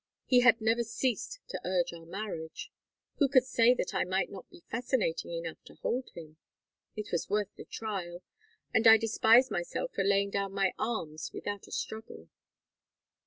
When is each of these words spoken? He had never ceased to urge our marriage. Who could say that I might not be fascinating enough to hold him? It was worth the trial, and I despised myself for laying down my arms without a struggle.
He 0.25 0.39
had 0.39 0.59
never 0.59 0.83
ceased 0.83 1.37
to 1.49 1.61
urge 1.63 1.93
our 1.93 2.07
marriage. 2.07 2.71
Who 3.19 3.29
could 3.29 3.43
say 3.45 3.75
that 3.75 3.93
I 3.93 4.03
might 4.03 4.31
not 4.31 4.49
be 4.49 4.63
fascinating 4.71 5.29
enough 5.31 5.63
to 5.65 5.75
hold 5.75 6.09
him? 6.15 6.37
It 6.95 7.11
was 7.11 7.29
worth 7.29 7.55
the 7.55 7.65
trial, 7.65 8.23
and 8.73 8.87
I 8.87 8.97
despised 8.97 9.51
myself 9.51 9.93
for 9.93 10.03
laying 10.03 10.31
down 10.31 10.53
my 10.53 10.73
arms 10.79 11.29
without 11.33 11.67
a 11.67 11.71
struggle. 11.71 12.29